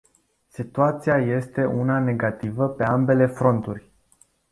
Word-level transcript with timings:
Situația 0.47 1.17
este 1.17 1.65
una 1.65 1.99
negativă 1.99 2.67
pe 2.69 2.83
ambele 2.83 3.25
fronturi. 3.25 3.91